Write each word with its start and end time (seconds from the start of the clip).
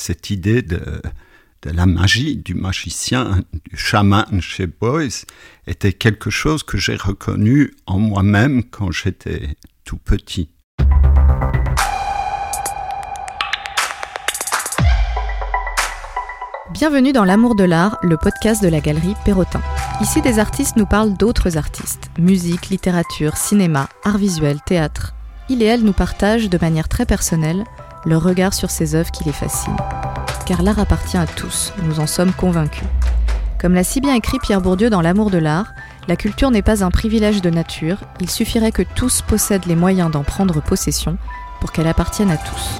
cette 0.00 0.30
idée 0.30 0.62
de, 0.62 0.80
la 1.64 1.84
magie, 1.84 2.36
du 2.36 2.54
magicien, 2.54 3.42
du 3.70 3.76
chaman 3.76 4.40
chez 4.40 4.66
Boyce 4.66 5.26
était 5.66 5.92
quelque 5.92 6.30
chose 6.30 6.62
que 6.62 6.78
j'ai 6.78 6.96
reconnu 6.96 7.74
en 7.86 7.98
moi-même 7.98 8.64
quand 8.64 8.90
j'étais 8.90 9.56
tout 9.84 9.98
petit. 9.98 10.48
Bienvenue 16.72 17.12
dans 17.12 17.24
L'amour 17.24 17.54
de 17.54 17.64
l'art, 17.64 17.98
le 18.02 18.16
podcast 18.16 18.62
de 18.62 18.68
la 18.68 18.80
galerie 18.80 19.14
Perrotin. 19.26 19.60
Ici, 20.00 20.22
des 20.22 20.38
artistes 20.38 20.76
nous 20.76 20.86
parlent 20.86 21.14
d'autres 21.14 21.58
artistes. 21.58 22.10
Musique, 22.18 22.70
littérature, 22.70 23.36
cinéma, 23.36 23.88
art 24.04 24.16
visuel, 24.16 24.60
théâtre. 24.64 25.14
Il 25.50 25.62
et 25.62 25.66
elle 25.66 25.82
nous 25.82 25.92
partagent 25.92 26.48
de 26.48 26.58
manière 26.58 26.88
très 26.88 27.04
personnelle 27.04 27.64
leur 28.04 28.22
regard 28.22 28.54
sur 28.54 28.70
ces 28.70 28.94
œuvres 28.94 29.10
qui 29.10 29.24
les 29.24 29.32
fascinent. 29.32 29.76
Car 30.46 30.62
l'art 30.62 30.78
appartient 30.78 31.16
à 31.16 31.26
tous, 31.26 31.72
nous 31.82 32.00
en 32.00 32.06
sommes 32.06 32.32
convaincus. 32.32 32.88
Comme 33.60 33.74
l'a 33.74 33.84
si 33.84 34.00
bien 34.00 34.14
écrit 34.14 34.38
Pierre 34.38 34.62
Bourdieu 34.62 34.88
dans 34.88 35.02
L'amour 35.02 35.30
de 35.30 35.38
l'art, 35.38 35.74
la 36.08 36.16
culture 36.16 36.50
n'est 36.50 36.62
pas 36.62 36.82
un 36.82 36.90
privilège 36.90 37.42
de 37.42 37.50
nature, 37.50 37.98
il 38.20 38.30
suffirait 38.30 38.72
que 38.72 38.82
tous 38.82 39.22
possèdent 39.22 39.66
les 39.66 39.76
moyens 39.76 40.10
d'en 40.10 40.24
prendre 40.24 40.62
possession 40.62 41.18
pour 41.60 41.72
qu'elle 41.72 41.86
appartienne 41.86 42.30
à 42.30 42.36
tous. 42.36 42.78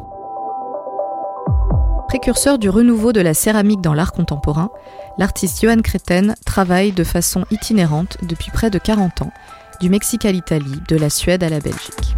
Précurseur 2.08 2.58
du 2.58 2.68
renouveau 2.68 3.12
de 3.12 3.20
la 3.20 3.34
céramique 3.34 3.82
dans 3.82 3.94
l'art 3.94 4.12
contemporain, 4.12 4.70
l'artiste 5.16 5.62
Johan 5.62 5.80
Creten 5.82 6.34
travaille 6.44 6.92
de 6.92 7.04
façon 7.04 7.44
itinérante 7.50 8.16
depuis 8.22 8.50
près 8.50 8.70
de 8.70 8.78
40 8.78 9.22
ans, 9.22 9.32
du 9.80 9.90
Mexique 9.90 10.24
à 10.24 10.32
l'Italie, 10.32 10.80
de 10.88 10.96
la 10.96 11.08
Suède 11.08 11.44
à 11.44 11.48
la 11.48 11.60
Belgique. 11.60 12.16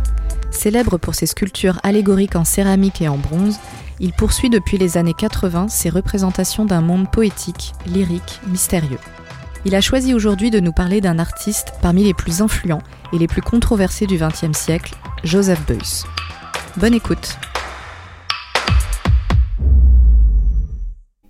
Célèbre 0.52 0.98
pour 0.98 1.16
ses 1.16 1.26
sculptures 1.26 1.80
allégoriques 1.82 2.36
en 2.36 2.44
céramique 2.44 3.02
et 3.02 3.08
en 3.08 3.18
bronze, 3.18 3.58
il 3.98 4.12
poursuit 4.12 4.50
depuis 4.50 4.78
les 4.78 4.96
années 4.96 5.14
80 5.14 5.68
ses 5.68 5.90
représentations 5.90 6.64
d'un 6.64 6.80
monde 6.80 7.10
poétique, 7.10 7.72
lyrique, 7.86 8.40
mystérieux. 8.46 9.00
Il 9.64 9.74
a 9.74 9.80
choisi 9.80 10.14
aujourd'hui 10.14 10.50
de 10.50 10.60
nous 10.60 10.72
parler 10.72 11.00
d'un 11.00 11.18
artiste 11.18 11.72
parmi 11.82 12.04
les 12.04 12.14
plus 12.14 12.42
influents 12.42 12.82
et 13.12 13.18
les 13.18 13.26
plus 13.26 13.42
controversés 13.42 14.06
du 14.06 14.18
XXe 14.18 14.56
siècle, 14.56 14.94
Joseph 15.24 15.66
Beuys. 15.66 16.04
Bonne 16.76 16.94
écoute 16.94 17.36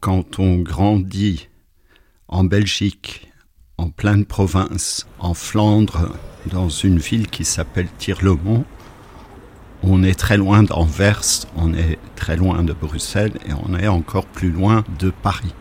quand 0.02 0.40
on 0.40 0.56
grandit 0.56 1.48
en 2.26 2.42
Belgique, 2.42 3.30
en 3.78 3.88
pleine 3.88 4.24
province, 4.24 5.06
en 5.20 5.32
Flandre, 5.32 6.16
dans 6.46 6.68
une 6.68 6.98
ville 6.98 7.28
qui 7.28 7.44
s'appelle 7.44 7.86
Tirlemont, 7.98 8.64
on 9.82 10.02
est 10.02 10.18
très 10.18 10.36
loin 10.36 10.62
d'Anvers, 10.62 11.46
on 11.56 11.74
est 11.74 11.98
très 12.16 12.36
loin 12.36 12.62
de 12.62 12.72
Bruxelles 12.72 13.32
et 13.46 13.52
on 13.52 13.76
est 13.76 13.88
encore 13.88 14.26
plus 14.26 14.50
loin 14.50 14.84
de 14.98 15.10
Paris. 15.10 15.54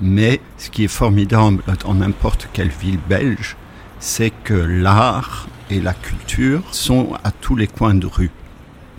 Mais 0.00 0.40
ce 0.58 0.70
qui 0.70 0.84
est 0.84 0.88
formidable 0.88 1.62
dans 1.84 1.94
n'importe 1.94 2.48
quelle 2.52 2.68
ville 2.68 3.00
belge, 3.08 3.56
c'est 3.98 4.32
que 4.44 4.54
l'art 4.54 5.48
et 5.70 5.80
la 5.80 5.92
culture 5.92 6.62
sont 6.72 7.14
à 7.24 7.32
tous 7.32 7.56
les 7.56 7.66
coins 7.66 7.94
de 7.94 8.06
rue. 8.06 8.30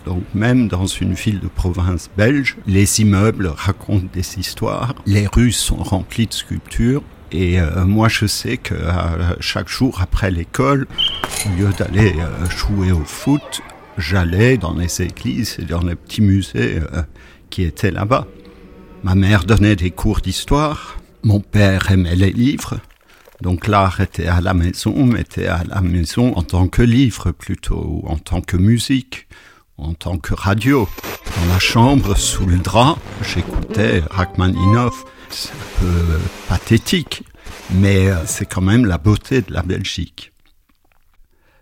Donc 0.06 0.24
même 0.34 0.68
dans 0.68 0.88
une 0.88 1.14
ville 1.14 1.40
de 1.40 1.48
province 1.48 2.10
belge, 2.18 2.58
les 2.68 3.02
immeubles 3.02 3.48
racontent 3.48 4.08
des 4.12 4.40
histoires, 4.40 4.94
les 5.06 5.28
rues 5.28 5.52
sont 5.52 5.78
remplies 5.78 6.28
de 6.28 6.34
sculptures. 6.34 7.04
Et 7.32 7.62
euh, 7.62 7.86
moi, 7.86 8.08
je 8.10 8.26
sais 8.26 8.58
que 8.58 8.74
euh, 8.74 9.36
chaque 9.40 9.70
jour 9.70 10.00
après 10.02 10.32
l'école, 10.32 10.88
au 11.46 11.60
lieu 11.60 11.70
d'aller 11.78 12.16
euh, 12.18 12.50
jouer 12.50 12.92
au 12.92 13.04
foot, 13.06 13.62
j'allais 14.00 14.58
dans 14.58 14.74
les 14.74 15.02
églises 15.02 15.58
et 15.60 15.66
dans 15.66 15.82
les 15.82 15.96
petits 15.96 16.22
musées 16.22 16.80
qui 17.50 17.64
étaient 17.64 17.92
là-bas. 17.92 18.28
Ma 19.04 19.16
mère 19.16 19.44
donnait 19.44 19.76
des 19.76 19.92
cours 19.92 20.22
d'histoire, 20.22 20.98
mon 21.24 21.40
père 21.40 21.92
aimait 21.92 22.16
les 22.16 22.32
livres, 22.32 22.80
donc 23.42 23.68
l'art 23.68 24.02
était 24.02 24.28
à 24.28 24.42
la 24.42 24.54
maison, 24.54 25.06
mais 25.06 25.22
était 25.22 25.48
à 25.48 25.64
la 25.64 25.82
maison 25.82 26.34
en 26.36 26.44
tant 26.44 26.68
que 26.68 26.82
livre 26.82 27.32
plutôt, 27.32 27.86
ou 28.04 28.08
en 28.08 28.18
tant 28.18 28.42
que 28.42 28.58
musique 28.58 29.28
en 29.82 29.94
tant 29.94 30.18
que 30.18 30.34
radio. 30.34 30.88
Dans 31.38 31.54
la 31.54 31.60
chambre, 31.60 32.16
sous 32.18 32.46
le 32.46 32.58
drap, 32.58 32.98
j'écoutais 33.22 34.04
Rachmaninoff. 34.12 35.06
C'est 35.30 35.52
un 35.52 35.80
peu 35.80 36.20
pathétique, 36.48 37.24
mais 37.72 38.10
euh, 38.10 38.26
c'est 38.26 38.46
quand 38.46 38.62
même 38.62 38.86
la 38.86 38.98
beauté 38.98 39.42
de 39.42 39.54
la 39.54 39.62
Belgique. 39.62 40.34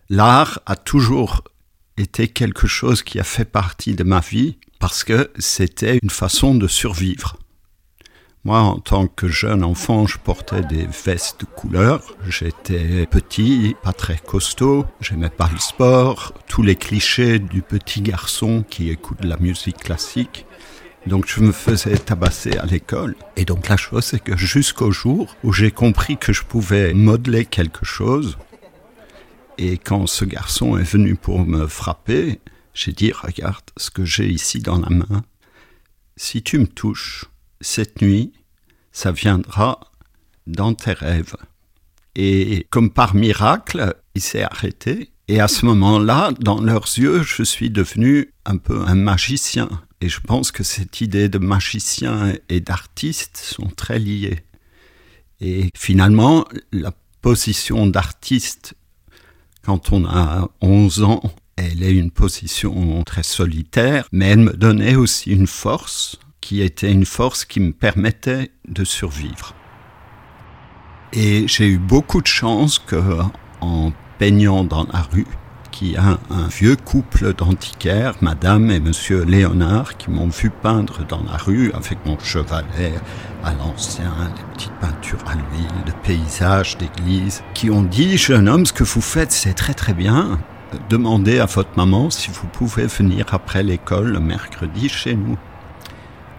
L'art 0.09 0.59
a 0.65 0.75
toujours 0.77 1.43
été 1.97 2.27
quelque 2.27 2.67
chose 2.67 3.01
qui 3.01 3.19
a 3.19 3.23
fait 3.23 3.45
partie 3.45 3.95
de 3.95 4.03
ma 4.03 4.19
vie 4.19 4.57
parce 4.79 5.03
que 5.03 5.31
c'était 5.37 5.99
une 6.01 6.09
façon 6.09 6.55
de 6.55 6.67
survivre. 6.67 7.37
Moi, 8.43 8.59
en 8.59 8.79
tant 8.79 9.07
que 9.07 9.27
jeune 9.27 9.63
enfant, 9.63 10.07
je 10.07 10.17
portais 10.17 10.61
des 10.61 10.87
vestes 11.05 11.41
de 11.41 11.45
couleur. 11.45 12.15
J'étais 12.29 13.05
petit, 13.07 13.75
pas 13.83 13.91
très 13.91 14.17
costaud. 14.17 14.85
J'aimais 15.01 15.29
pas 15.29 15.49
le 15.51 15.59
sport. 15.59 16.33
Tous 16.47 16.61
les 16.63 16.77
clichés 16.77 17.39
du 17.39 17.61
petit 17.61 18.01
garçon 18.01 18.63
qui 18.69 18.89
écoute 18.89 19.23
la 19.23 19.35
musique 19.37 19.79
classique. 19.79 20.45
Donc 21.07 21.25
je 21.27 21.41
me 21.41 21.51
faisais 21.51 21.97
tabasser 21.97 22.57
à 22.57 22.65
l'école. 22.65 23.15
Et 23.35 23.43
donc 23.43 23.67
la 23.67 23.75
chose, 23.75 24.05
c'est 24.05 24.19
que 24.19 24.37
jusqu'au 24.37 24.91
jour 24.91 25.35
où 25.43 25.51
j'ai 25.51 25.71
compris 25.71 26.17
que 26.17 26.31
je 26.31 26.43
pouvais 26.43 26.93
modeler 26.93 27.43
quelque 27.43 27.85
chose, 27.85 28.37
et 29.57 29.78
quand 29.78 30.07
ce 30.07 30.25
garçon 30.25 30.78
est 30.78 30.84
venu 30.84 31.16
pour 31.16 31.45
me 31.45 31.68
frapper, 31.68 32.40
j'ai 32.73 32.91
dit, 32.91 33.12
regarde 33.12 33.66
ce 33.75 33.90
que 33.90 34.06
j'ai 34.06 34.29
ici 34.29 34.59
dans 34.59 34.79
la 34.79 34.90
main. 34.90 35.23
Si 36.16 36.44
tu 36.44 36.59
me 36.59 36.68
touches, 36.68 37.25
cette 37.59 38.01
nuit, 38.01 38.34
ça 38.91 39.12
viendra 39.12 39.79
dans 40.45 40.73
tes 40.73 40.94
rêves. 40.94 41.35
Et 42.16 42.66
comme 42.69 42.91
par 42.91 43.16
miracle, 43.16 43.95
il 44.16 44.22
s'est 44.22 44.44
arrêté. 44.44 45.12
Et 45.28 45.40
à 45.40 45.47
ce 45.47 45.66
moment-là, 45.66 46.31
dans 46.39 46.62
leurs 46.62 46.88
yeux, 46.97 47.22
je 47.22 47.44
suis 47.44 47.69
devenu 47.69 48.34
un 48.45 48.57
peu 48.57 48.81
un 48.81 48.95
magicien. 48.95 49.69
Et 50.01 50.09
je 50.09 50.19
pense 50.19 50.51
que 50.51 50.63
cette 50.63 51.01
idée 51.01 51.29
de 51.29 51.38
magicien 51.38 52.34
et 52.50 52.59
d'artiste 52.59 53.38
sont 53.38 53.69
très 53.69 54.00
liées. 54.00 54.39
Et 55.41 55.69
finalement, 55.75 56.47
la 56.72 56.91
position 57.22 57.88
d'artiste, 57.88 58.75
quand 59.67 59.91
on 59.91 60.05
a 60.05 60.47
11 60.61 61.03
ans, 61.03 61.22
elle 61.57 61.83
est 61.83 61.91
une 61.91 62.09
position 62.09 63.03
très 63.03 63.22
solitaire, 63.22 64.07
mais 64.13 64.28
elle 64.28 64.39
me 64.39 64.53
donnait 64.53 64.95
aussi 64.95 65.31
une 65.31 65.45
force 65.45 66.17
qui 66.39 66.61
était 66.61 66.89
une 66.89 67.05
force 67.05 67.44
qui 67.44 67.59
me 67.59 67.73
permettait 67.73 68.51
de 68.69 68.85
survivre. 68.85 69.53
Et 71.11 71.50
j'ai 71.50 71.67
eu 71.67 71.79
beaucoup 71.79 72.22
de 72.22 72.27
chance 72.27 72.79
que, 72.79 73.19
en 73.59 73.91
peignant 74.17 74.63
dans 74.63 74.85
la 74.85 75.01
rue, 75.01 75.27
qu'il 75.77 75.91
y 75.91 75.97
a 75.97 76.17
un, 76.31 76.47
vieux 76.47 76.75
couple 76.75 77.33
d'antiquaires, 77.33 78.15
Madame 78.21 78.71
et 78.71 78.79
Monsieur 78.79 79.23
Léonard, 79.23 79.97
qui 79.97 80.09
m'ont 80.09 80.27
vu 80.27 80.49
peindre 80.49 81.05
dans 81.07 81.21
la 81.21 81.38
rue 81.38 81.71
avec 81.73 82.03
mon 82.03 82.17
chevalet 82.17 82.93
à 83.43 83.53
l'ancien, 83.53 84.11
des 84.35 84.53
petites 84.53 84.79
peintures 84.81 85.23
à 85.27 85.35
l'huile, 85.35 85.85
de 85.85 85.91
paysages, 86.03 86.77
d'églises, 86.77 87.43
qui 87.53 87.69
ont 87.69 87.83
dit, 87.83 88.17
jeune 88.17 88.49
homme, 88.49 88.65
ce 88.65 88.73
que 88.73 88.83
vous 88.83 89.01
faites, 89.01 89.31
c'est 89.31 89.53
très 89.53 89.75
très 89.75 89.93
bien. 89.93 90.39
Demandez 90.89 91.38
à 91.38 91.45
votre 91.45 91.77
maman 91.77 92.09
si 92.09 92.31
vous 92.31 92.47
pouvez 92.47 92.88
venir 92.88 93.27
après 93.31 93.61
l'école 93.61 94.07
le 94.07 94.19
mercredi 94.19 94.89
chez 94.89 95.13
nous. 95.13 95.38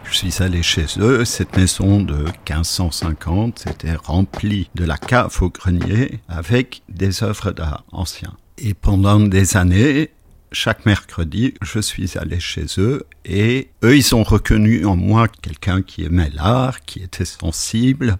Je 0.03 0.16
suis 0.16 0.43
allé 0.43 0.65
chez 0.65 0.87
eux. 0.99 1.25
Cette 1.25 1.56
maison 1.56 2.00
de 2.00 2.25
1550 2.49 3.66
était 3.69 3.94
remplie 3.94 4.69
de 4.75 4.84
la 4.84 4.97
cave 4.97 5.37
au 5.43 5.50
grenier 5.50 6.19
avec 6.28 6.82
des 6.88 7.22
œuvres 7.22 7.53
d'art 7.53 7.84
anciens. 7.93 8.34
Et 8.60 8.74
pendant 8.74 9.20
des 9.20 9.56
années, 9.56 10.10
chaque 10.50 10.84
mercredi, 10.84 11.54
je 11.62 11.78
suis 11.78 12.19
allé 12.19 12.41
chez 12.41 12.66
eux 12.78 13.06
et 13.24 13.69
eux, 13.84 13.96
ils 13.96 14.14
ont 14.16 14.25
reconnu 14.25 14.84
en 14.84 14.96
moi 14.96 15.28
quelqu'un 15.28 15.82
qui 15.82 16.02
aimait 16.05 16.31
l'art, 16.31 16.81
qui 16.81 17.00
était 17.00 17.25
sensible, 17.25 18.19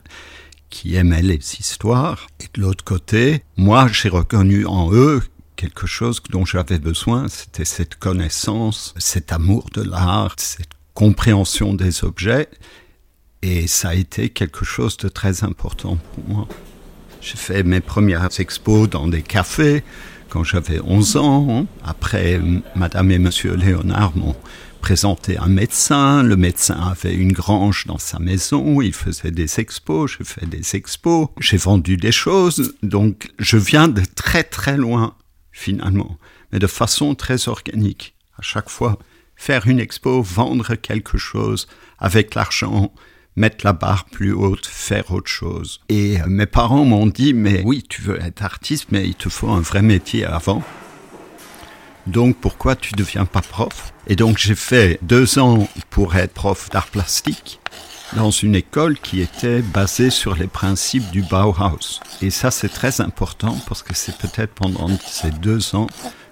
qui 0.70 0.94
aimait 0.94 1.23
les 1.23 1.40
histoires. 1.58 2.29
Et 2.40 2.44
de 2.55 2.61
l'autre 2.61 2.85
côté, 2.85 3.43
moi, 3.56 3.88
j'ai 3.90 4.08
reconnu 4.08 4.64
en 4.67 4.93
eux 4.93 5.23
quelque 5.56 5.88
chose 5.88 6.23
dont 6.31 6.44
j'avais 6.44 6.79
besoin, 6.79 7.26
c'était 7.26 7.64
cette 7.64 7.96
connaissance, 7.96 8.94
cet 8.96 9.32
amour 9.32 9.69
de 9.75 9.82
l'art, 9.82 10.37
cette 10.38 10.70
compréhension 10.94 11.75
des 11.75 12.05
objets. 12.05 12.49
Et 13.43 13.67
ça 13.67 13.88
a 13.88 13.94
été 13.94 14.29
quelque 14.29 14.64
chose 14.64 14.96
de 14.99 15.08
très 15.08 15.43
important 15.43 15.99
pour 16.14 16.29
moi. 16.29 16.49
J'ai 17.20 17.37
fait 17.37 17.64
mes 17.64 17.81
premières 17.81 18.29
expos 18.38 18.88
dans 18.88 19.08
des 19.08 19.23
cafés 19.23 19.82
quand 20.29 20.45
j'avais 20.45 20.81
11 20.81 21.17
ans. 21.17 21.67
Après, 21.85 22.41
Madame 22.75 23.11
et 23.11 23.19
Monsieur 23.19 23.55
Léonard 23.55 24.17
m'ont 24.17 24.37
présenté 24.81 25.39
un 25.39 25.49
médecin. 25.49 26.23
Le 26.23 26.37
médecin 26.37 26.79
avait 26.81 27.15
une 27.15 27.33
grange 27.33 27.87
dans 27.87 27.99
sa 27.99 28.19
maison. 28.19 28.81
Il 28.81 28.95
faisait 28.95 29.31
des 29.31 29.61
expos. 29.61 30.17
J'ai 30.17 30.25
fait 30.25 30.47
des 30.47 30.77
expos. 30.77 31.29
J'ai 31.41 31.57
vendu 31.57 31.97
des 31.97 32.13
choses. 32.13 32.75
Donc, 32.83 33.31
je 33.39 33.57
viens 33.57 33.89
de 33.89 34.03
très 34.15 34.45
très 34.45 34.77
loin, 34.77 35.15
finalement, 35.53 36.19
mais 36.53 36.59
de 36.59 36.67
façon 36.67 37.15
très 37.15 37.49
organique. 37.49 38.15
À 38.39 38.43
chaque 38.43 38.71
fois, 38.71 38.99
faire 39.37 39.67
une 39.67 39.81
expo, 39.81 40.23
vendre 40.23 40.75
quelque 40.75 41.19
chose 41.19 41.69
avec 41.99 42.35
l'argent, 42.35 42.93
mettre 43.38 43.64
la 43.64 43.73
barre 43.73 44.05
plus 44.05 44.32
haute, 44.32 44.67
faire 44.67 45.11
autre 45.12 45.31
chose. 45.31 45.81
Et 45.88 46.20
euh, 46.20 46.26
mes 46.26 46.46
parents 46.46 46.85
m'ont 46.85 47.06
dit, 47.06 47.32
mais 47.32 47.62
oui, 47.64 47.85
tu 47.88 48.02
veux 48.02 48.20
être 48.20 48.43
artiste, 48.43 48.87
mais 48.90 49.06
il 49.06 49.14
te 49.14 49.29
faut 49.29 49.49
un 49.49 49.61
vrai 49.61 49.81
métier 49.81 50.25
avant. 50.25 50.62
Donc 52.06 52.37
pourquoi 52.37 52.75
tu 52.75 52.94
ne 52.94 52.99
deviens 52.99 53.26
pas 53.26 53.43
prof? 53.43 53.93
Et 54.06 54.17
donc 54.17 54.38
j'ai 54.38 54.55
fait 54.55 54.99
deux 55.02 55.38
ans 55.38 55.69
pour 55.90 56.17
être 56.17 56.32
prof 56.32 56.70
d'art 56.70 56.87
plastique 56.87 57.61
dans 58.17 58.31
une 58.31 58.55
école 58.55 58.99
qui 58.99 59.20
était 59.20 59.61
basée 59.61 60.08
sur 60.08 60.34
les 60.34 60.46
principes 60.46 61.11
du 61.11 61.20
Bauhaus. 61.20 62.00
Et 62.23 62.31
ça 62.31 62.50
c'est 62.50 62.70
très 62.70 63.02
important 63.02 63.58
parce 63.69 63.82
que 63.82 63.94
c'est 63.94 64.17
peut-être 64.17 64.55
pendant 64.55 64.88
ces 65.06 65.31
deux 65.31 65.75
ans 65.75 65.88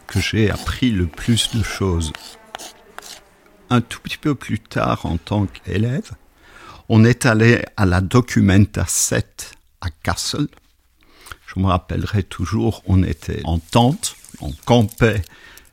que 0.06 0.19
j'ai 0.19 0.50
appris 0.50 0.91
le 0.91 1.06
plus 1.06 1.55
de 1.55 1.62
choses. 1.62 2.12
Un 3.69 3.82
tout 3.82 4.00
petit 4.00 4.17
peu 4.17 4.35
plus 4.35 4.61
tard 4.61 5.05
en 5.05 5.19
tant 5.19 5.44
qu'élève, 5.47 6.12
on 6.88 7.05
est 7.05 7.27
allé 7.27 7.65
à 7.77 7.87
la 7.87 8.00
Documenta 8.00 8.85
7 8.87 9.53
à 9.81 9.91
Kassel. 9.91 10.49
Je 11.47 11.61
me 11.61 11.67
rappellerai 11.67 12.23
toujours, 12.23 12.83
on 12.87 13.03
était 13.03 13.41
en 13.44 13.59
tente, 13.59 14.17
on 14.41 14.53
campait 14.65 15.23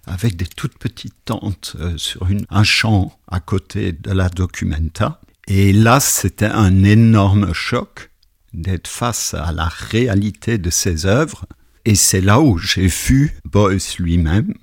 avec 0.06 0.36
des 0.36 0.46
toutes 0.46 0.78
petites 0.78 1.16
tentes 1.26 1.76
euh, 1.80 1.98
sur 1.98 2.28
un 2.50 2.64
champ 2.64 3.18
à 3.28 3.40
côté 3.40 3.92
de 3.92 4.12
la 4.12 4.30
Documenta. 4.30 5.22
Et 5.48 5.74
là, 5.74 6.00
c'était 6.00 6.46
un 6.46 6.84
énorme 6.84 7.54
choc 7.54 8.12
d'être 8.54 8.88
face 8.88 9.34
à 9.34 9.52
la 9.52 9.68
réalité 9.68 10.58
de 10.58 10.70
ces 10.70 11.06
œuvres. 11.06 11.46
Et 11.86 11.96
c'est 11.96 12.22
là 12.22 12.40
où 12.40 12.58
j'ai 12.58 12.88
vu 12.88 13.38
Beuys 13.46 13.98
lui-même 14.00 14.54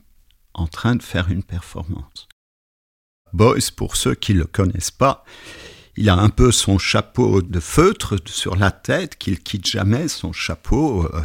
en 0.55 0.67
train 0.67 0.97
de 0.97 1.02
faire 1.02 1.31
une 1.31 1.43
performance. 1.43 2.29
Beuys, 3.32 3.70
pour 3.75 3.97
ceux 3.97 4.14
qui 4.14 4.35
ne 4.35 4.41
le 4.41 4.47
connaissent 4.47 4.91
pas, 4.91 5.25
il 6.00 6.08
a 6.08 6.17
un 6.17 6.31
peu 6.31 6.50
son 6.50 6.79
chapeau 6.79 7.43
de 7.43 7.61
feutre 7.61 8.17
sur 8.25 8.56
la 8.56 8.70
tête 8.70 9.19
qu'il 9.19 9.38
quitte 9.38 9.67
jamais, 9.67 10.08
son 10.08 10.32
chapeau 10.32 11.05
euh, 11.05 11.20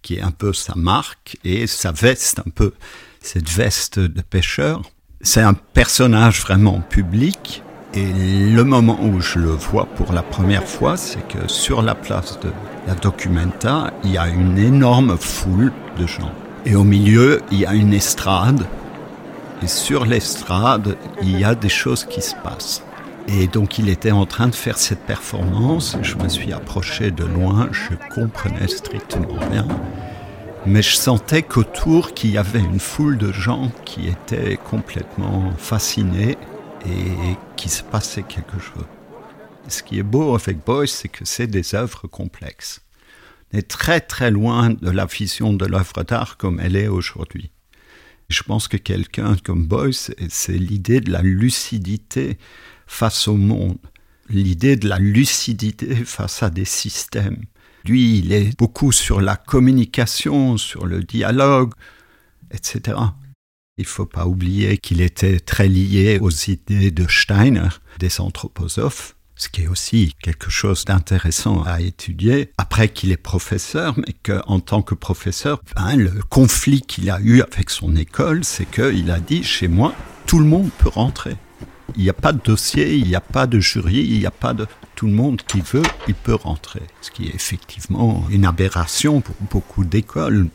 qui 0.00 0.14
est 0.14 0.22
un 0.22 0.30
peu 0.30 0.52
sa 0.52 0.76
marque 0.76 1.38
et 1.42 1.66
sa 1.66 1.90
veste 1.90 2.38
un 2.38 2.50
peu 2.54 2.72
cette 3.20 3.50
veste 3.50 3.98
de 3.98 4.22
pêcheur. 4.22 4.82
C'est 5.22 5.40
un 5.40 5.54
personnage 5.54 6.40
vraiment 6.40 6.80
public 6.80 7.64
et 7.94 8.06
le 8.12 8.62
moment 8.62 8.96
où 9.02 9.20
je 9.20 9.40
le 9.40 9.50
vois 9.50 9.86
pour 9.86 10.12
la 10.12 10.22
première 10.22 10.68
fois, 10.68 10.96
c'est 10.96 11.26
que 11.26 11.48
sur 11.48 11.82
la 11.82 11.96
place 11.96 12.38
de 12.38 12.52
la 12.86 12.94
Documenta, 12.94 13.92
il 14.04 14.12
y 14.12 14.18
a 14.18 14.28
une 14.28 14.56
énorme 14.56 15.18
foule 15.18 15.72
de 15.98 16.06
gens. 16.06 16.32
Et 16.64 16.76
au 16.76 16.84
milieu, 16.84 17.42
il 17.50 17.58
y 17.58 17.66
a 17.66 17.74
une 17.74 17.92
estrade. 17.92 18.64
Et 19.64 19.66
sur 19.66 20.06
l'estrade, 20.06 20.96
il 21.22 21.40
y 21.40 21.44
a 21.44 21.56
des 21.56 21.68
choses 21.68 22.04
qui 22.04 22.22
se 22.22 22.36
passent. 22.36 22.82
Et 23.28 23.46
donc 23.46 23.78
il 23.78 23.88
était 23.88 24.10
en 24.10 24.26
train 24.26 24.48
de 24.48 24.54
faire 24.54 24.78
cette 24.78 25.06
performance, 25.06 25.96
je 26.02 26.16
me 26.16 26.28
suis 26.28 26.52
approché 26.52 27.10
de 27.10 27.24
loin, 27.24 27.68
je 27.70 27.94
comprenais 28.14 28.68
strictement 28.68 29.38
rien, 29.50 29.66
mais 30.66 30.82
je 30.82 30.96
sentais 30.96 31.42
qu'autour 31.42 32.14
qu'il 32.14 32.30
y 32.30 32.38
avait 32.38 32.60
une 32.60 32.80
foule 32.80 33.18
de 33.18 33.32
gens 33.32 33.70
qui 33.84 34.08
étaient 34.08 34.56
complètement 34.56 35.52
fascinés 35.56 36.36
et 36.84 37.36
qu'il 37.56 37.70
se 37.70 37.82
passait 37.82 38.24
quelque 38.24 38.58
chose. 38.58 38.86
Ce 39.68 39.82
qui 39.82 39.98
est 39.98 40.04
beau 40.04 40.34
avec 40.34 40.64
Boyce, 40.64 40.92
c'est 40.92 41.08
que 41.08 41.24
c'est 41.24 41.46
des 41.46 41.74
œuvres 41.74 42.08
complexes. 42.08 42.80
On 43.52 43.58
est 43.58 43.68
très 43.68 44.00
très 44.00 44.30
loin 44.30 44.70
de 44.70 44.90
la 44.90 45.06
vision 45.06 45.52
de 45.52 45.64
l'œuvre 45.64 46.02
d'art 46.02 46.36
comme 46.36 46.58
elle 46.58 46.74
est 46.74 46.88
aujourd'hui. 46.88 47.50
Je 48.32 48.42
pense 48.42 48.66
que 48.66 48.78
quelqu'un 48.78 49.36
comme 49.44 49.66
Boyce, 49.66 50.10
c'est 50.30 50.56
l'idée 50.56 51.02
de 51.02 51.12
la 51.12 51.20
lucidité 51.20 52.38
face 52.86 53.28
au 53.28 53.36
monde, 53.36 53.76
l'idée 54.30 54.76
de 54.76 54.88
la 54.88 54.98
lucidité 54.98 55.94
face 55.94 56.42
à 56.42 56.48
des 56.48 56.64
systèmes. 56.64 57.44
Lui, 57.84 58.20
il 58.20 58.32
est 58.32 58.56
beaucoup 58.56 58.90
sur 58.90 59.20
la 59.20 59.36
communication, 59.36 60.56
sur 60.56 60.86
le 60.86 61.02
dialogue, 61.02 61.74
etc. 62.52 62.96
Il 63.76 63.82
ne 63.82 63.86
faut 63.86 64.06
pas 64.06 64.26
oublier 64.26 64.78
qu'il 64.78 65.02
était 65.02 65.38
très 65.38 65.68
lié 65.68 66.18
aux 66.18 66.30
idées 66.30 66.90
de 66.90 67.06
Steiner, 67.10 67.68
des 67.98 68.18
anthroposophes, 68.18 69.14
ce 69.42 69.48
qui 69.48 69.62
est 69.62 69.66
aussi 69.66 70.14
quelque 70.22 70.50
chose 70.50 70.84
d'intéressant 70.84 71.64
à 71.64 71.80
étudier, 71.80 72.52
après 72.58 72.88
qu'il 72.88 73.10
est 73.10 73.16
professeur, 73.16 73.96
mais 73.98 74.14
qu'en 74.22 74.60
tant 74.60 74.82
que 74.82 74.94
professeur, 74.94 75.60
hein, 75.74 75.96
le 75.96 76.12
conflit 76.28 76.80
qu'il 76.80 77.10
a 77.10 77.18
eu 77.20 77.42
avec 77.42 77.70
son 77.70 77.96
école, 77.96 78.44
c'est 78.44 78.70
qu'il 78.70 79.10
a 79.10 79.18
dit, 79.18 79.42
chez 79.42 79.66
moi, 79.66 79.94
tout 80.26 80.38
le 80.38 80.44
monde 80.44 80.70
peut 80.78 80.88
rentrer. 80.88 81.34
Il 81.96 82.04
n'y 82.04 82.08
a 82.08 82.14
pas 82.14 82.32
de 82.32 82.40
dossier, 82.40 82.94
il 82.94 83.08
n'y 83.08 83.16
a 83.16 83.20
pas 83.20 83.48
de 83.48 83.58
jury, 83.58 84.06
il 84.08 84.20
n'y 84.20 84.26
a 84.26 84.30
pas 84.30 84.54
de... 84.54 84.66
Tout 84.94 85.06
le 85.06 85.12
monde 85.12 85.42
qui 85.42 85.60
veut, 85.60 85.82
il 86.06 86.14
peut 86.14 86.36
rentrer. 86.36 86.82
Ce 87.00 87.10
qui 87.10 87.26
est 87.26 87.34
effectivement 87.34 88.24
une 88.30 88.44
aberration 88.44 89.20
pour 89.20 89.34
beaucoup 89.50 89.84
d'écoles. 89.84 90.48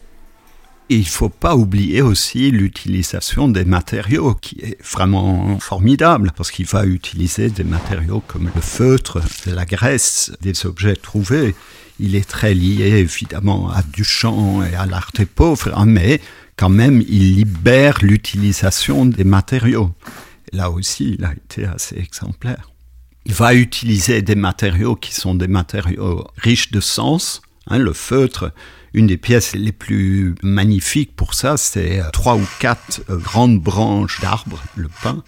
Il 0.89 0.99
ne 0.99 1.03
faut 1.03 1.29
pas 1.29 1.55
oublier 1.55 2.01
aussi 2.01 2.49
l'utilisation 2.49 3.49
des 3.49 3.65
matériaux, 3.65 4.35
qui 4.35 4.57
est 4.61 4.81
vraiment 4.81 5.59
formidable, 5.59 6.31
parce 6.35 6.49
qu'il 6.49 6.65
va 6.65 6.85
utiliser 6.85 7.49
des 7.49 7.65
matériaux 7.65 8.23
comme 8.25 8.49
le 8.55 8.61
feutre, 8.61 9.21
la 9.47 9.65
graisse, 9.65 10.31
des 10.41 10.65
objets 10.65 10.95
trouvés. 10.95 11.55
Il 11.99 12.15
est 12.15 12.27
très 12.27 12.53
lié 12.53 12.99
évidemment 12.99 13.69
à 13.69 13.81
Duchamp 13.83 14.63
et 14.63 14.75
à 14.75 14.85
l'art 14.85 15.11
des 15.13 15.25
pauvres, 15.25 15.73
hein, 15.75 15.85
mais 15.85 16.21
quand 16.55 16.69
même 16.69 17.01
il 17.01 17.35
libère 17.35 17.97
l'utilisation 18.01 19.05
des 19.05 19.25
matériaux. 19.25 19.93
Là 20.53 20.71
aussi, 20.71 21.15
il 21.17 21.25
a 21.25 21.33
été 21.33 21.65
assez 21.65 21.97
exemplaire. 21.97 22.71
Il 23.25 23.33
va 23.33 23.53
utiliser 23.53 24.21
des 24.21 24.35
matériaux 24.35 24.95
qui 24.95 25.13
sont 25.13 25.35
des 25.35 25.49
matériaux 25.49 26.25
riches 26.37 26.71
de 26.71 26.79
sens. 26.79 27.41
Hein, 27.69 27.79
le 27.79 27.93
feutre, 27.93 28.51
une 28.93 29.07
des 29.07 29.17
pièces 29.17 29.55
les 29.55 29.71
plus 29.71 30.35
magnifiques 30.41 31.15
pour 31.15 31.33
ça, 31.33 31.57
c'est 31.57 31.99
euh, 31.99 32.09
trois 32.11 32.35
ou 32.35 32.47
quatre 32.59 33.01
euh, 33.09 33.17
grandes 33.17 33.59
branches 33.59 34.21
d'arbres, 34.21 34.61
le 34.75 34.87
pin, 34.87 35.23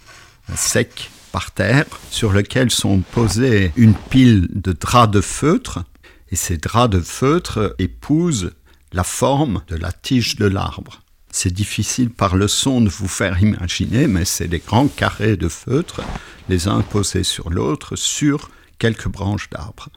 euh, 0.48 0.52
sec 0.56 1.10
par 1.32 1.50
terre, 1.52 1.84
sur 2.10 2.32
lesquelles 2.32 2.70
sont 2.70 3.00
posées 3.00 3.72
une 3.76 3.94
pile 3.94 4.48
de 4.52 4.72
draps 4.72 5.12
de 5.12 5.20
feutre. 5.20 5.84
Et 6.30 6.36
ces 6.36 6.56
draps 6.56 6.94
de 6.94 7.00
feutre 7.00 7.74
épousent 7.78 8.52
la 8.92 9.04
forme 9.04 9.62
de 9.68 9.76
la 9.76 9.92
tige 9.92 10.36
de 10.36 10.46
l'arbre. 10.46 11.02
C'est 11.30 11.52
difficile 11.52 12.10
par 12.10 12.34
le 12.34 12.48
son 12.48 12.80
de 12.80 12.88
vous 12.88 13.06
faire 13.06 13.40
imaginer, 13.40 14.08
mais 14.08 14.24
c'est 14.24 14.48
des 14.48 14.58
grands 14.58 14.88
carrés 14.88 15.36
de 15.36 15.48
feutre, 15.48 16.00
les 16.48 16.66
uns 16.66 16.80
posés 16.80 17.22
sur 17.22 17.50
l'autre, 17.50 17.94
sur 17.94 18.50
quelques 18.78 19.08
branches 19.08 19.48
d'arbres. 19.50 19.90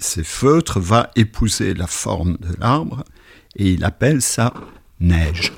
Ces 0.00 0.24
feutres 0.24 0.80
vont 0.80 1.06
épouser 1.14 1.74
la 1.74 1.86
forme 1.86 2.36
de 2.40 2.54
l'arbre 2.58 3.04
et 3.56 3.72
il 3.72 3.84
appelle 3.84 4.20
ça 4.22 4.52
neige. 4.98 5.52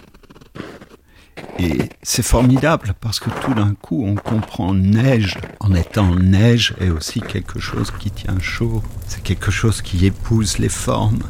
Et 1.58 1.78
c'est 2.02 2.24
formidable 2.24 2.94
parce 3.00 3.20
que 3.20 3.30
tout 3.44 3.54
d'un 3.54 3.74
coup 3.74 4.04
on 4.04 4.16
comprend 4.16 4.74
neige 4.74 5.38
en 5.60 5.74
étant 5.74 6.14
neige 6.16 6.74
est 6.80 6.90
aussi 6.90 7.20
quelque 7.20 7.58
chose 7.58 7.90
qui 7.98 8.10
tient 8.10 8.38
chaud, 8.40 8.82
c'est 9.06 9.22
quelque 9.22 9.50
chose 9.50 9.80
qui 9.80 10.06
épouse 10.06 10.58
les 10.58 10.68
formes, 10.68 11.22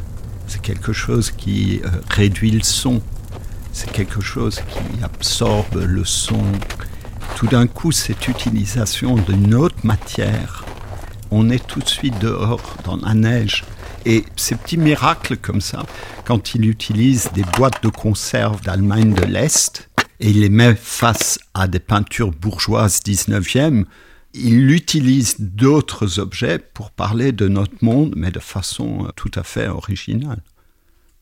c'est 0.47 0.62
quelque 0.62 0.92
chose 0.92 1.31
qui 1.31 1.81
euh, 1.85 1.88
réduit 2.09 2.50
le 2.50 2.62
son 2.62 3.02
c'est 3.73 3.90
quelque 3.90 4.21
chose 4.21 4.61
qui 4.69 5.02
absorbe 5.02 5.83
le 5.83 6.04
son. 6.04 6.42
Tout 7.37 7.47
d'un 7.47 7.66
coup, 7.66 7.90
cette 7.90 8.28
utilisation 8.28 9.16
d'une 9.16 9.54
autre 9.54 9.76
matière, 9.83 10.64
on 11.33 11.49
est 11.49 11.67
tout 11.67 11.81
de 11.81 11.89
suite 11.89 12.19
dehors 12.19 12.77
dans 12.85 12.97
la 12.97 13.15
neige. 13.15 13.65
Et 14.05 14.25
ces 14.37 14.55
petits 14.55 14.77
miracles 14.77 15.39
comme 15.39 15.62
ça, 15.62 15.85
quand 16.27 16.55
il 16.55 16.69
utilise 16.69 17.31
des 17.33 17.45
boîtes 17.57 17.83
de 17.83 17.89
conserve 17.89 18.61
d'Allemagne 18.62 19.15
de 19.15 19.25
l'Est 19.25 19.89
et 20.21 20.31
il 20.31 20.41
les 20.41 20.51
met 20.51 20.75
face 20.75 21.41
à 21.55 21.67
des 21.69 21.79
peintures 21.79 22.33
bourgeoises 22.33 23.01
19e, 23.01 23.87
il 24.35 24.71
utilise 24.71 25.37
d'autres 25.39 26.21
objets 26.21 26.59
pour 26.59 26.91
parler 26.91 27.33
de 27.33 27.49
notre 27.49 27.83
monde, 27.83 28.12
mais 28.17 28.31
de 28.31 28.39
façon 28.39 29.09
tout 29.17 29.31
à 29.35 29.43
fait 29.43 29.69
originale. 29.69 30.43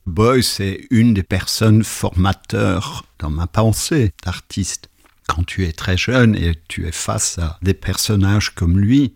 Boy, 0.07 0.43
c'est 0.43 0.87
une 0.91 1.15
des 1.15 1.23
personnes 1.23 1.85
formateurs 1.85 3.05
dans 3.21 3.31
ma 3.31 3.47
pensée 3.47 4.13
d'artiste. 4.25 4.89
Quand 5.29 5.45
tu 5.45 5.67
es 5.67 5.73
très 5.73 5.97
jeune 5.97 6.35
et 6.35 6.55
tu 6.67 6.89
es 6.89 6.93
face 6.93 7.39
à 7.39 7.59
des 7.63 7.75
personnages 7.75 8.51
comme 8.51 8.79
lui, 8.79 9.15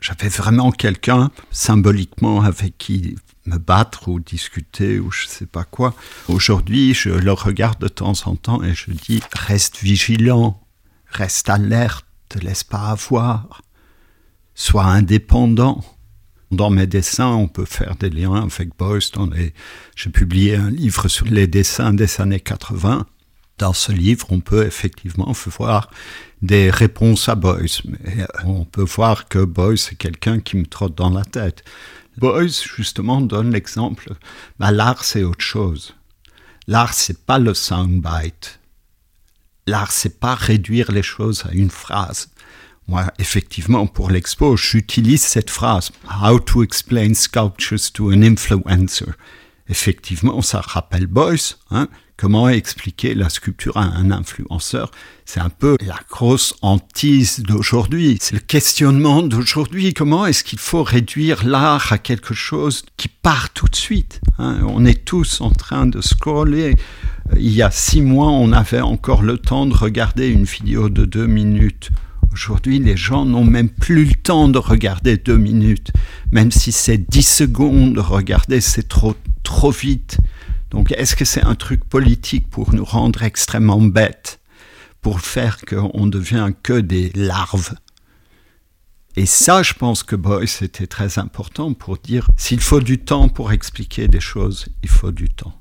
j'avais 0.00 0.28
vraiment 0.28 0.70
quelqu'un 0.70 1.30
symboliquement 1.50 2.42
avec 2.42 2.76
qui 2.78 3.16
me 3.46 3.58
battre 3.58 4.08
ou 4.08 4.20
discuter 4.20 4.98
ou 4.98 5.10
je 5.10 5.26
sais 5.26 5.46
pas 5.46 5.64
quoi. 5.64 5.94
Aujourd'hui, 6.28 6.94
je 6.94 7.10
le 7.10 7.32
regarde 7.32 7.78
de 7.80 7.88
temps 7.88 8.14
en 8.26 8.36
temps 8.36 8.62
et 8.62 8.74
je 8.74 8.90
dis 8.90 9.22
reste 9.32 9.78
vigilant, 9.78 10.62
reste 11.06 11.48
alerte, 11.48 12.06
te 12.28 12.38
laisse 12.38 12.64
pas 12.64 12.88
avoir, 12.88 13.62
sois 14.54 14.84
indépendant. 14.84 15.84
Dans 16.50 16.70
mes 16.70 16.86
dessins, 16.86 17.32
on 17.32 17.48
peut 17.48 17.64
faire 17.64 17.96
des 17.96 18.10
liens 18.10 18.34
avec 18.34 18.76
Beuys. 18.78 19.10
J'ai 19.96 20.10
publié 20.10 20.54
un 20.54 20.70
livre 20.70 21.08
sur 21.08 21.26
les 21.26 21.46
dessins 21.46 21.92
des 21.92 22.20
années 22.20 22.40
80. 22.40 23.06
Dans 23.58 23.72
ce 23.72 23.92
livre, 23.92 24.26
on 24.30 24.40
peut 24.40 24.66
effectivement 24.66 25.32
voir 25.46 25.90
des 26.42 26.70
réponses 26.70 27.28
à 27.28 27.34
Boyce. 27.36 27.82
Mais 27.84 28.26
on 28.44 28.64
peut 28.64 28.82
voir 28.84 29.28
que 29.28 29.44
Boyce 29.44 29.92
est 29.92 29.96
quelqu'un 29.96 30.40
qui 30.40 30.56
me 30.56 30.66
trotte 30.66 30.96
dans 30.96 31.10
la 31.10 31.24
tête. 31.24 31.64
Boyce, 32.18 32.62
justement, 32.62 33.20
donne 33.20 33.52
l'exemple. 33.52 34.14
Bah, 34.58 34.70
l'art, 34.70 35.04
c'est 35.04 35.22
autre 35.22 35.44
chose. 35.44 35.94
L'art, 36.66 36.94
c'est 36.94 37.24
pas 37.24 37.38
le 37.38 37.54
soundbite. 37.54 38.60
L'art, 39.66 39.92
c'est 39.92 40.20
pas 40.20 40.34
réduire 40.34 40.92
les 40.92 41.02
choses 41.02 41.44
à 41.48 41.52
une 41.52 41.70
phrase. 41.70 42.30
Moi, 42.86 43.06
effectivement, 43.18 43.86
pour 43.86 44.10
l'expo, 44.10 44.56
j'utilise 44.56 45.22
cette 45.22 45.50
phrase. 45.50 45.90
How 46.22 46.38
to 46.38 46.62
explain 46.62 47.14
sculptures 47.14 47.92
to 47.94 48.12
an 48.12 48.22
influencer. 48.22 49.12
Effectivement, 49.68 50.42
ça 50.42 50.60
rappelle 50.60 51.06
Boyce. 51.06 51.58
Comment 52.16 52.48
expliquer 52.48 53.14
la 53.14 53.28
sculpture 53.28 53.76
à 53.76 53.82
un 53.82 54.10
influenceur? 54.10 54.90
C'est 55.24 55.40
un 55.40 55.50
peu 55.50 55.76
la 55.80 55.98
grosse 56.10 56.54
hantise 56.62 57.40
d'aujourd'hui. 57.40 58.18
C'est 58.20 58.34
le 58.34 58.40
questionnement 58.40 59.22
d'aujourd'hui. 59.22 59.94
Comment 59.94 60.26
est-ce 60.26 60.44
qu'il 60.44 60.58
faut 60.58 60.82
réduire 60.82 61.44
l'art 61.46 61.92
à 61.92 61.98
quelque 61.98 62.34
chose 62.34 62.84
qui 62.96 63.08
part 63.08 63.50
tout 63.50 63.66
de 63.66 63.76
suite 63.76 64.20
hein? 64.38 64.58
On 64.66 64.84
est 64.84 65.04
tous 65.04 65.40
en 65.40 65.50
train 65.50 65.86
de 65.86 66.00
scroller. 66.00 66.76
Il 67.36 67.52
y 67.52 67.62
a 67.62 67.70
six 67.70 68.02
mois, 68.02 68.28
on 68.28 68.52
avait 68.52 68.82
encore 68.82 69.22
le 69.22 69.38
temps 69.38 69.66
de 69.66 69.74
regarder 69.74 70.28
une 70.28 70.44
vidéo 70.44 70.88
de 70.88 71.04
deux 71.04 71.26
minutes 71.26 71.90
Aujourd'hui, 72.34 72.80
les 72.80 72.96
gens 72.96 73.24
n'ont 73.24 73.44
même 73.44 73.68
plus 73.68 74.06
le 74.06 74.14
temps 74.14 74.48
de 74.48 74.58
regarder 74.58 75.16
deux 75.16 75.36
minutes. 75.36 75.92
Même 76.32 76.50
si 76.50 76.72
c'est 76.72 76.98
dix 76.98 77.22
secondes, 77.22 77.96
regarder, 77.98 78.60
c'est 78.60 78.88
trop, 78.88 79.14
trop 79.44 79.70
vite. 79.70 80.18
Donc, 80.74 80.90
est-ce 80.90 81.14
que 81.14 81.24
c'est 81.24 81.44
un 81.44 81.54
truc 81.54 81.84
politique 81.84 82.50
pour 82.50 82.74
nous 82.74 82.84
rendre 82.84 83.22
extrêmement 83.22 83.80
bêtes, 83.80 84.40
pour 85.02 85.20
faire 85.20 85.60
qu'on 85.64 86.08
devient 86.08 86.50
que 86.64 86.72
des 86.72 87.10
larves? 87.14 87.76
Et 89.14 89.24
ça, 89.24 89.62
je 89.62 89.74
pense 89.74 90.02
que 90.02 90.16
Boyce 90.16 90.62
était 90.62 90.88
très 90.88 91.20
important 91.20 91.74
pour 91.74 91.98
dire, 91.98 92.26
s'il 92.36 92.58
faut 92.58 92.80
du 92.80 92.98
temps 92.98 93.28
pour 93.28 93.52
expliquer 93.52 94.08
des 94.08 94.18
choses, 94.18 94.66
il 94.82 94.88
faut 94.88 95.12
du 95.12 95.28
temps. 95.28 95.56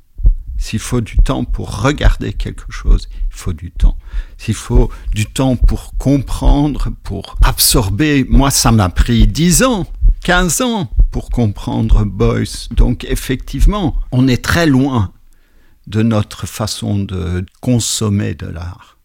S'il 0.57 0.79
faut 0.79 1.01
du 1.01 1.17
temps 1.17 1.43
pour 1.43 1.83
regarder 1.83 2.33
quelque 2.33 2.71
chose, 2.71 3.07
il 3.29 3.37
faut 3.37 3.53
du 3.53 3.69
temps. 3.69 3.99
S'il 4.39 4.55
faut 4.55 4.89
du 5.13 5.27
temps 5.27 5.57
pour 5.57 5.95
comprendre, 5.99 6.89
pour 7.03 7.35
absorber, 7.43 8.25
moi 8.27 8.49
ça 8.49 8.71
m'a 8.71 8.89
pris 8.89 9.27
10 9.27 9.61
ans, 9.61 9.85
15 10.23 10.61
ans 10.61 10.89
pour 11.13 11.29
comprendre 11.29 12.05
Boyce. 12.05 12.69
Donc 12.71 13.05
effectivement, 13.05 13.95
on 14.11 14.27
est 14.27 14.43
très 14.43 14.65
loin 14.65 15.13
de 15.85 16.01
notre 16.01 16.47
façon 16.47 16.97
de 16.97 17.45
consommer 17.61 18.33
de 18.33 18.47
l'art. 18.47 18.97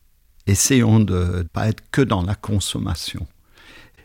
Essayons 0.46 1.00
de 1.00 1.36
ne 1.36 1.42
pas 1.42 1.68
être 1.68 1.82
que 1.90 2.00
dans 2.00 2.22
la 2.22 2.34
consommation. 2.34 3.26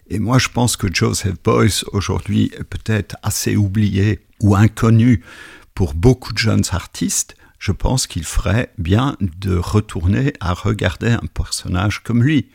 Et 0.09 0.19
moi, 0.19 0.37
je 0.37 0.49
pense 0.49 0.75
que 0.75 0.93
Joseph 0.93 1.35
Boyce, 1.45 1.85
aujourd'hui, 1.93 2.51
est 2.59 2.65
peut-être 2.65 3.15
assez 3.23 3.55
oublié 3.55 4.19
ou 4.41 4.53
inconnu 4.53 5.23
pour 5.73 5.93
beaucoup 5.93 6.33
de 6.33 6.37
jeunes 6.37 6.65
artistes, 6.71 7.37
je 7.57 7.71
pense 7.71 8.05
qu'il 8.05 8.25
ferait 8.25 8.73
bien 8.77 9.15
de 9.21 9.55
retourner 9.55 10.33
à 10.41 10.53
regarder 10.53 11.11
un 11.11 11.27
personnage 11.33 12.03
comme 12.03 12.21
lui. 12.21 12.49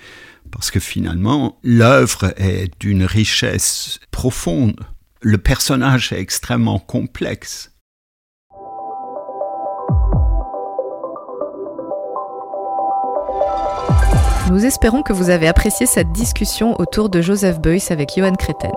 Parce 0.50 0.70
que 0.70 0.78
finalement, 0.78 1.58
l'œuvre 1.62 2.34
est 2.36 2.70
d'une 2.80 3.04
richesse 3.04 3.98
profonde. 4.10 4.84
Le 5.20 5.36
personnage 5.36 6.12
est 6.12 6.20
extrêmement 6.20 6.78
complexe. 6.78 7.72
Nous 14.48 14.64
espérons 14.64 15.02
que 15.02 15.12
vous 15.12 15.30
avez 15.30 15.48
apprécié 15.48 15.86
cette 15.86 16.12
discussion 16.12 16.80
autour 16.80 17.08
de 17.08 17.20
Joseph 17.20 17.60
Beuys 17.60 17.90
avec 17.90 18.10
Johan 18.16 18.36
Créten. 18.36 18.70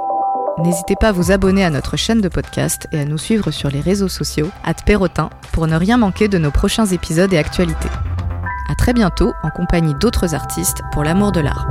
N'hésitez 0.63 0.95
pas 0.99 1.09
à 1.09 1.11
vous 1.11 1.31
abonner 1.31 1.63
à 1.63 1.69
notre 1.69 1.95
chaîne 1.95 2.21
de 2.21 2.27
podcast 2.27 2.87
et 2.91 2.99
à 2.99 3.05
nous 3.05 3.19
suivre 3.19 3.51
sur 3.51 3.69
les 3.69 3.79
réseaux 3.79 4.09
sociaux, 4.09 4.49
at 4.63 4.73
Perrotin, 4.83 5.29
pour 5.51 5.67
ne 5.67 5.75
rien 5.75 5.97
manquer 5.97 6.27
de 6.27 6.39
nos 6.39 6.51
prochains 6.51 6.87
épisodes 6.87 7.31
et 7.33 7.37
actualités. 7.37 7.89
À 8.67 8.73
très 8.73 8.93
bientôt 8.93 9.31
en 9.43 9.51
compagnie 9.51 9.93
d'autres 9.93 10.33
artistes 10.33 10.81
pour 10.91 11.03
l'amour 11.03 11.31
de 11.31 11.41
l'art. 11.41 11.67